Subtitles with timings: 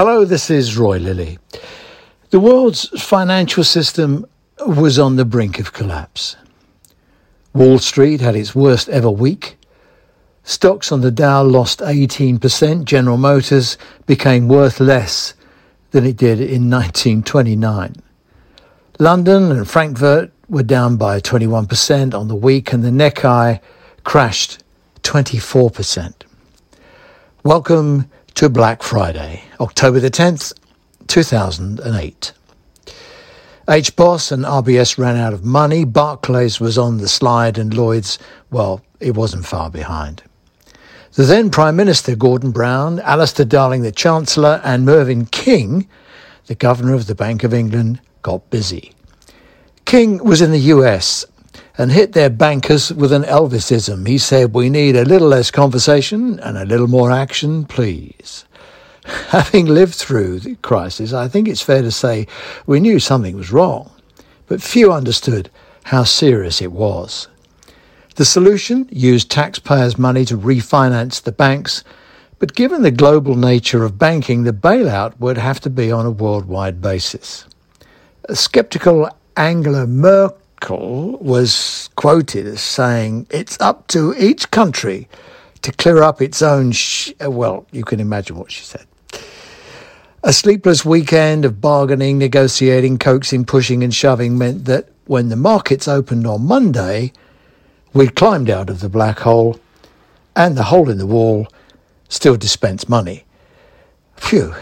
[0.00, 1.40] Hello, this is Roy Lilly.
[2.30, 4.24] The world's financial system
[4.64, 6.36] was on the brink of collapse.
[7.52, 9.58] Wall Street had its worst ever week.
[10.44, 12.84] Stocks on the Dow lost 18%.
[12.84, 13.76] General Motors
[14.06, 15.34] became worth less
[15.90, 17.96] than it did in 1929.
[19.00, 23.58] London and Frankfurt were down by 21% on the week, and the Nikkei
[24.04, 24.62] crashed
[25.02, 26.22] 24%.
[27.42, 28.08] Welcome
[28.38, 30.52] to Black Friday, October the 10th,
[31.08, 32.32] 2008.
[33.66, 35.84] HBOS and RBS ran out of money.
[35.84, 38.16] Barclays was on the slide, and Lloyd's,
[38.52, 40.22] well, it wasn't far behind.
[41.14, 45.88] The then Prime Minister Gordon Brown, Alistair Darling, the Chancellor, and Mervyn King,
[46.46, 48.92] the Governor of the Bank of England, got busy.
[49.84, 51.24] King was in the US
[51.78, 54.06] and hit their bankers with an Elvisism.
[54.06, 58.44] He said, We need a little less conversation and a little more action, please.
[59.28, 62.26] Having lived through the crisis, I think it's fair to say
[62.66, 63.92] we knew something was wrong,
[64.48, 65.50] but few understood
[65.84, 67.28] how serious it was.
[68.16, 71.84] The solution used taxpayers' money to refinance the banks,
[72.40, 76.10] but given the global nature of banking, the bailout would have to be on a
[76.10, 77.46] worldwide basis.
[78.28, 80.36] A skeptical Angela Merkel
[80.68, 85.08] was quoted as saying, It's up to each country
[85.62, 86.72] to clear up its own.
[86.72, 87.12] Sh-.
[87.22, 88.86] Uh, well, you can imagine what she said.
[90.22, 95.88] A sleepless weekend of bargaining, negotiating, coaxing, pushing, and shoving meant that when the markets
[95.88, 97.12] opened on Monday,
[97.94, 99.58] we climbed out of the black hole,
[100.36, 101.48] and the hole in the wall
[102.08, 103.24] still dispensed money.
[104.16, 104.54] Phew.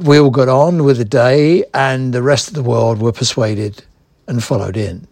[0.00, 3.84] We all got on with the day, and the rest of the world were persuaded
[4.28, 5.08] and followed in.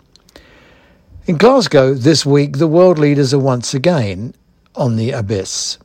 [1.27, 4.33] In Glasgow this week, the world leaders are once again
[4.77, 5.77] on the abyss.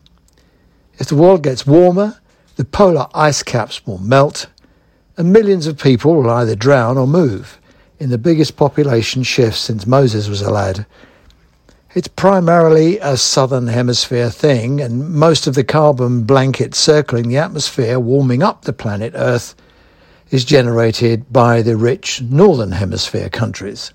[0.99, 2.19] If the world gets warmer,
[2.57, 4.45] the polar ice caps will melt,
[5.17, 7.59] and millions of people will either drown or move
[7.97, 10.85] in the biggest population shift since Moses was a lad.
[11.95, 17.99] It's primarily a southern hemisphere thing, and most of the carbon blanket circling the atmosphere,
[17.99, 19.55] warming up the planet Earth,
[20.29, 23.91] is generated by the rich northern hemisphere countries.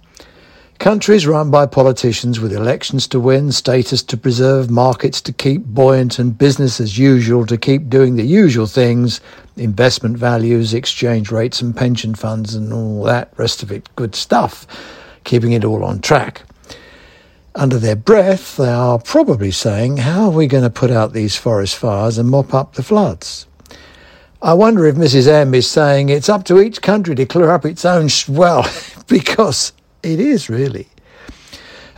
[0.78, 6.19] Countries run by politicians with elections to win, status to preserve, markets to keep buoyant,
[6.19, 9.20] and business as usual to keep doing the usual things
[9.56, 14.66] investment values, exchange rates, and pension funds, and all that rest of it good stuff,
[15.25, 16.42] keeping it all on track.
[17.54, 21.37] Under their breath, they are probably saying, How are we going to put out these
[21.37, 23.47] forest fires and mop up the floods?
[24.43, 25.26] I wonder if Mrs.
[25.26, 28.10] M is saying it's up to each country to clear up its own.
[28.28, 28.70] Well,
[29.06, 29.72] because
[30.06, 30.89] it is really.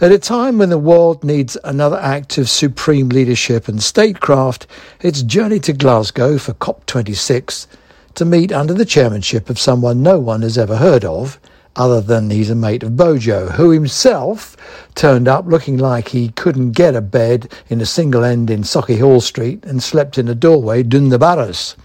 [0.01, 4.67] At a time when the world needs another act of supreme leadership and statecraft,
[5.01, 7.67] it's journeyed to Glasgow for COP26
[8.15, 11.39] to meet under the chairmanship of someone no one has ever heard of,
[11.77, 14.57] other than he's a mate of Bojo, who himself
[14.95, 19.23] turned up looking like he couldn't get a bed in a single end in Sauchiehall
[19.23, 21.77] Street and slept in a doorway doing the.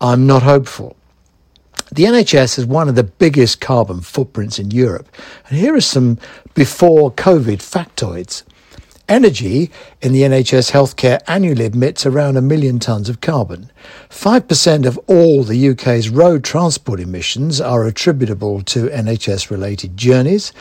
[0.00, 0.97] I'm not hopeful.
[1.90, 5.08] The NHS is one of the biggest carbon footprints in Europe.
[5.48, 6.18] And here are some
[6.52, 8.42] before COVID factoids.
[9.08, 9.70] Energy
[10.02, 13.70] in the NHS healthcare annually emits around a million tonnes of carbon.
[14.10, 20.52] 5% of all the UK's road transport emissions are attributable to NHS related journeys.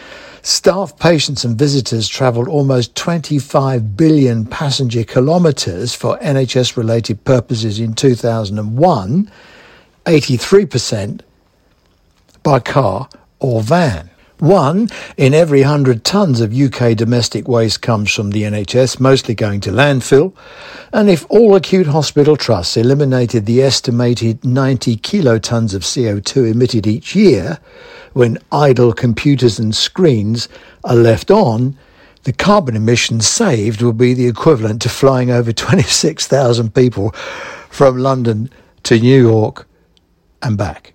[0.44, 7.95] Staff, patients, and visitors travelled almost 25 billion passenger kilometres for NHS related purposes in
[7.95, 9.29] 2001
[10.07, 11.22] 83%
[12.41, 13.09] by car
[13.40, 14.09] or van.
[14.40, 14.88] One
[15.18, 19.72] in every 100 tonnes of UK domestic waste comes from the NHS, mostly going to
[19.72, 20.34] landfill.
[20.94, 27.16] And if all acute hospital trusts eliminated the estimated 90 kilotonnes of CO2 emitted each
[27.16, 27.59] year,
[28.13, 30.47] when idle computers and screens
[30.84, 31.75] are left on,
[32.24, 37.12] the carbon emissions saved will be the equivalent to flying over 26,000 people
[37.69, 38.50] from London
[38.84, 39.68] to New York
[40.42, 40.94] and back.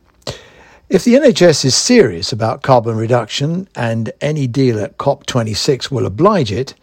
[0.88, 6.52] If the NHS is serious about carbon reduction and any deal at COP26 will oblige
[6.52, 6.74] it,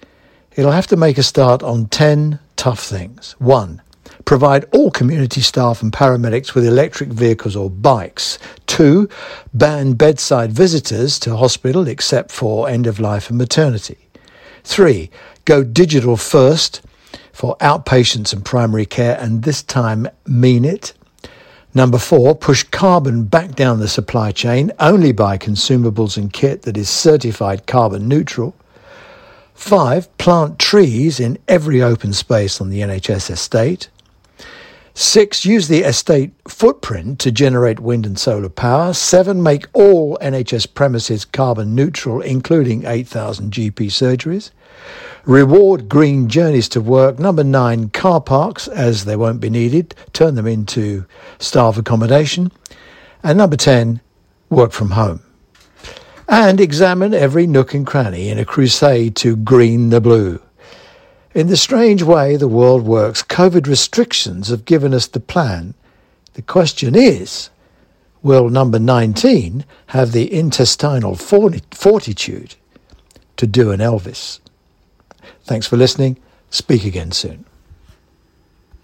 [0.56, 3.36] it'll have to make a start on 10 tough things.
[3.38, 3.84] One,
[4.26, 8.40] provide all community staff and paramedics with electric vehicles or bikes.
[8.66, 9.08] Two,
[9.54, 14.10] ban bedside visitors to hospital except for end of life and maternity.
[14.64, 15.12] Three,
[15.46, 16.82] go digital first
[17.32, 20.94] for outpatients and primary care and this time mean it.
[21.74, 26.78] Number four, push carbon back down the supply chain, only buy consumables and kit that
[26.78, 28.56] is certified carbon neutral.
[29.54, 33.90] Five, plant trees in every open space on the NHS estate.
[35.02, 38.92] Six, use the estate footprint to generate wind and solar power.
[38.92, 44.52] Seven, make all NHS premises carbon neutral, including 8,000 GP surgeries.
[45.24, 47.18] Reward green journeys to work.
[47.18, 49.96] Number nine, car parks, as they won't be needed.
[50.12, 51.06] Turn them into
[51.40, 52.52] staff accommodation.
[53.24, 54.02] And number 10,
[54.50, 55.22] work from home.
[56.28, 60.42] And examine every nook and cranny in a crusade to green the blue.
[61.36, 65.76] In the strange way the world works, COVID restrictions have given us the plan.
[66.34, 67.52] The question is,
[68.24, 72.56] will number 19 have the intestinal fortitude
[73.38, 74.40] to do an Elvis?
[75.44, 76.18] Thanks for listening.
[76.50, 77.46] Speak again soon.